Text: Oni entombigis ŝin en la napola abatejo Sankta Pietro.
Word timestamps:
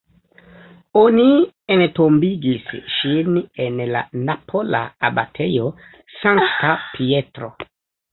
Oni 0.99 1.25
entombigis 1.73 2.71
ŝin 2.93 3.37
en 3.65 3.77
la 3.97 4.01
napola 4.29 4.81
abatejo 5.11 5.67
Sankta 6.23 6.73
Pietro. 6.95 7.51